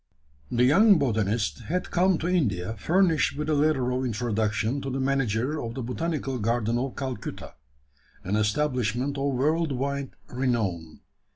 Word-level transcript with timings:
The 0.49 0.63
young 0.63 0.97
botanist 0.97 1.59
had 1.67 1.91
come 1.91 2.17
to 2.17 2.27
India 2.27 2.73
furnished 2.75 3.37
with 3.37 3.49
a 3.49 3.53
letter 3.53 3.91
of 3.91 4.03
introduction 4.03 4.81
to 4.81 4.89
the 4.89 4.99
manager 4.99 5.61
of 5.61 5.75
the 5.75 5.83
Botanical 5.83 6.39
Garden 6.39 6.79
of 6.79 6.95
Calcutta 6.95 7.53
an 8.23 8.35
establishment 8.35 9.15
of 9.19 9.33
world 9.35 9.71
wide 9.71 10.15
renown. 10.27 11.01